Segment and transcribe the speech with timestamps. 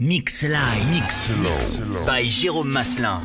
[0.00, 0.90] Mix Live.
[0.90, 1.30] Mix
[2.04, 3.22] By Jérôme Maslin.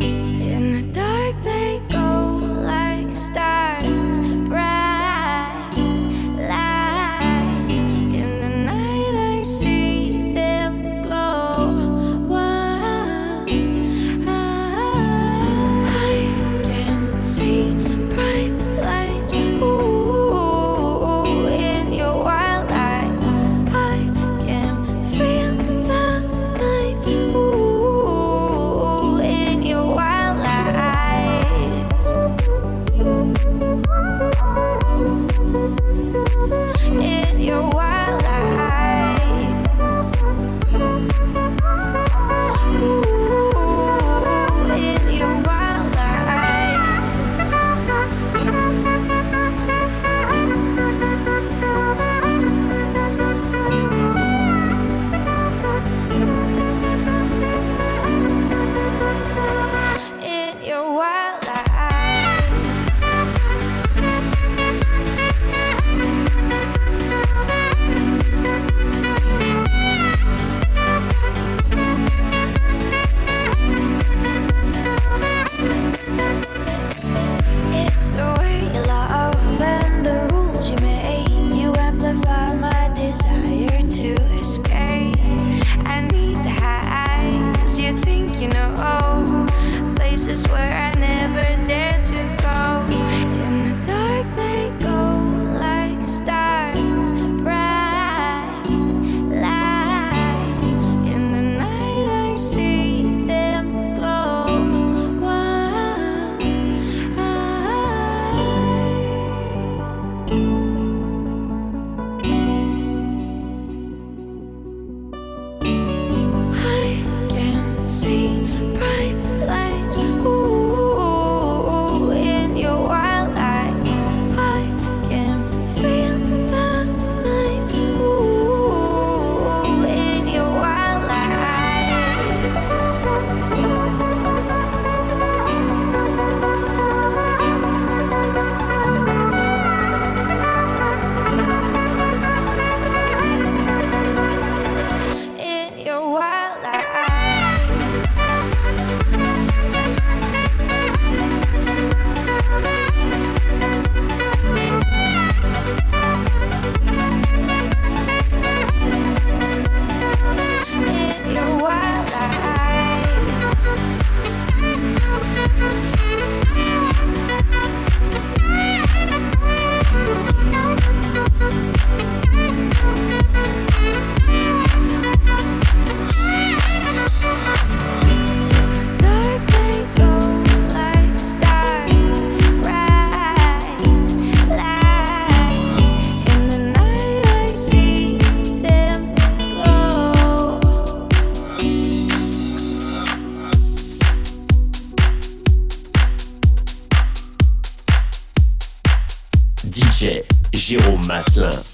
[201.19, 201.68] Aslan.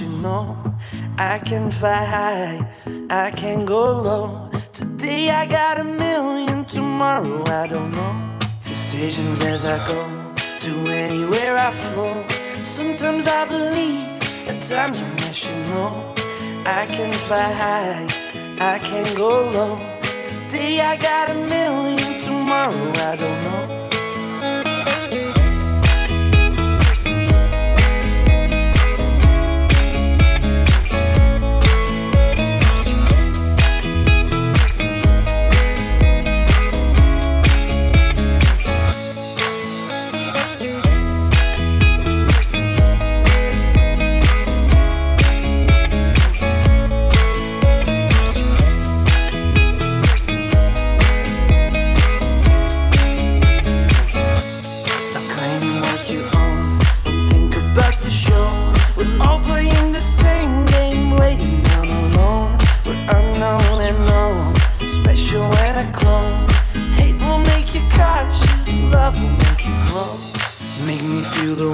[0.00, 0.56] you know
[1.18, 2.70] I can fly high,
[3.08, 4.50] I can go low.
[4.72, 8.38] Today I got a million, tomorrow I don't know.
[8.62, 10.02] Decisions as I go
[10.58, 12.24] to anywhere I flow.
[12.62, 16.14] Sometimes I believe, at times I'm rational.
[16.66, 18.06] I can fly high,
[18.60, 19.78] I can go low.
[20.24, 23.75] Today I got a million, tomorrow I don't know.
[71.54, 71.70] the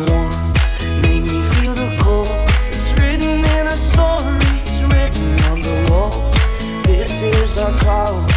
[1.02, 2.28] make me feel the cold.
[2.70, 6.86] It's written in our stories, written on the walls.
[6.86, 8.31] This is our.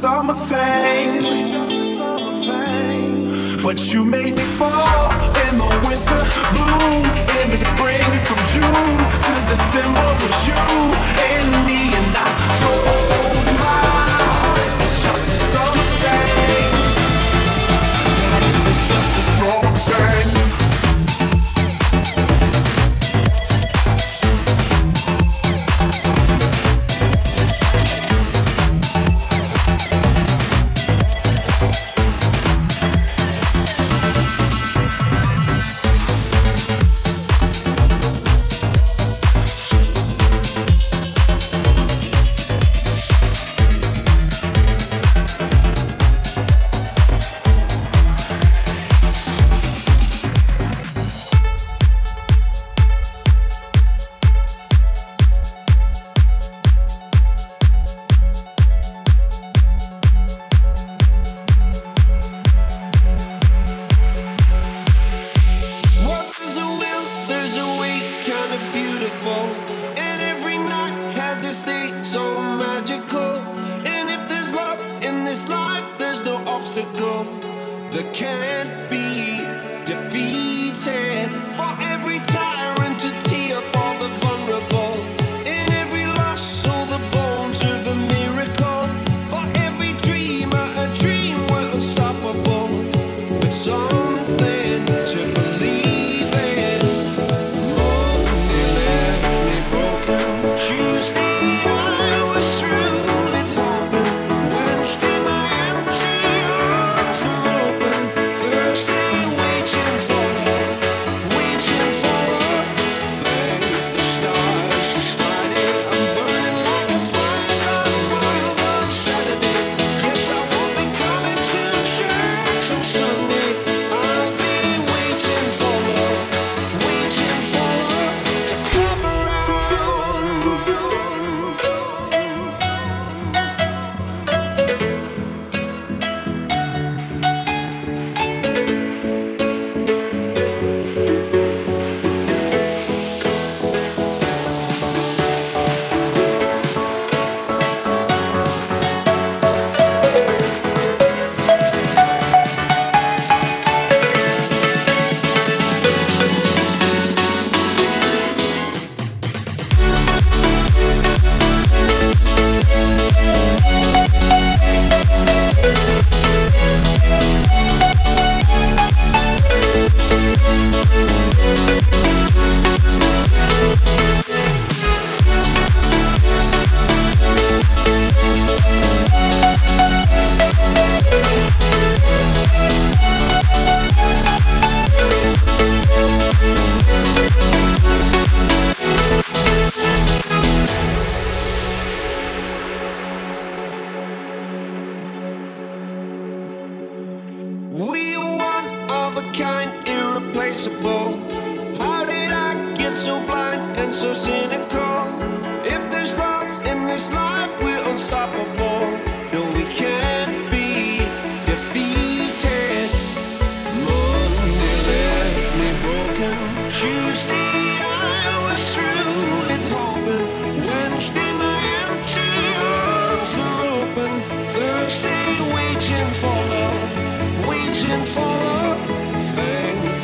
[0.00, 1.22] Summer thing.
[3.62, 4.39] But you made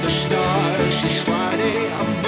[0.06, 1.90] the stars, it's Friday.
[1.98, 2.25] I'm